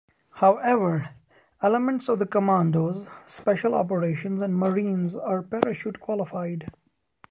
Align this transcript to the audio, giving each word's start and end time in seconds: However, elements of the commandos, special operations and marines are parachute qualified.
However, 0.31 1.11
elements 1.61 2.09
of 2.09 2.17
the 2.17 2.25
commandos, 2.25 3.05
special 3.27 3.75
operations 3.75 4.41
and 4.41 4.57
marines 4.57 5.15
are 5.15 5.43
parachute 5.43 5.99
qualified. 5.99 6.71